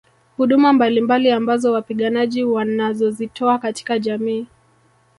Huduma 0.37 0.73
mbalimbali 0.73 1.31
ambazo 1.31 1.73
wapiganaji 1.73 2.43
wanazozitoa 2.43 3.59
katika 3.59 3.99
jamii 3.99 4.47